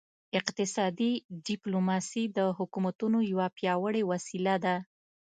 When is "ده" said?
4.65-4.75